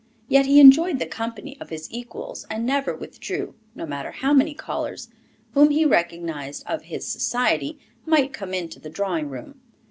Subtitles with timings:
[0.27, 4.55] Yet he enjoyed the company of his equals, and never withdrew, no matter how many
[4.55, 5.09] callers
[5.53, 7.77] whom he recognized as of his society
[8.07, 9.61] might come into the drawing room.